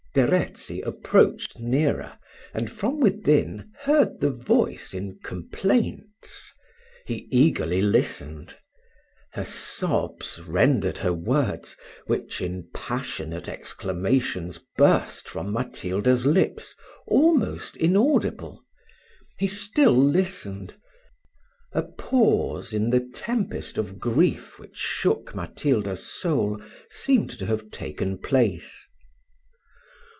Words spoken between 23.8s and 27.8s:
grief which shook Matilda's soul seemed to have